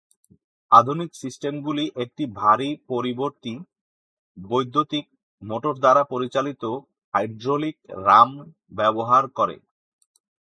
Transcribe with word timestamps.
আধুনিক 0.71 1.11
সিস্টেমগুলি 1.15 1.85
একটি 2.03 2.23
ভারী 2.35 2.69
পরিবর্তী 2.89 3.53
বৈদ্যুতিক 4.37 5.05
মোটর 5.41 5.75
দ্বারা 5.81 6.01
চালিত 6.35 6.63
হাইড্রোলিক 7.13 7.77
রাম 8.07 8.29
ব্যবহার 8.77 9.23
করে। 9.37 9.55